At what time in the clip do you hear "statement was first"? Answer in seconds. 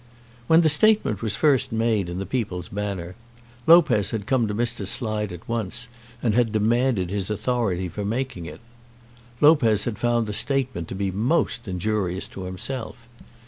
0.67-1.71